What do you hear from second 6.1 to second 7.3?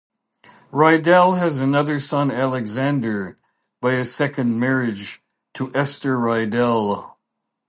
Rydell.